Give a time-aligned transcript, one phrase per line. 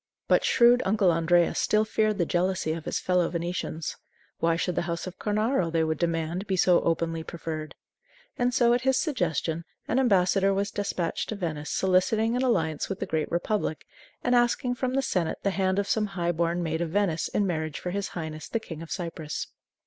[0.27, 3.97] But shrewd Uncle Andrea still feared the jealousy of his fellow Venetians.
[4.39, 7.75] Why should the house of Cornaro, they would demand, be so openly preferred?
[8.35, 12.99] And so, at his suggestion, an ambassador was despatched to Venice soliciting an alliance with
[12.99, 13.85] the Great Republic,
[14.23, 17.45] and asking from the senate the hand of some high born maid of Venice in
[17.45, 19.49] marriage for his highness, the King of Cyprus.